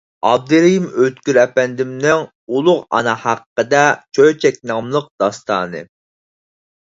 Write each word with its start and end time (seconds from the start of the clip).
ئابدۇرېھىم 0.27 0.85
ئۆتكۈر 1.01 1.37
ئەپەندىمنىڭ 1.41 2.23
«ئۇلۇغ 2.55 2.79
ئانا 2.99 3.13
ھەققىدە 3.27 3.83
چۆچەك» 4.19 4.57
ناملىق 4.71 5.11
داستانى. 5.25 5.83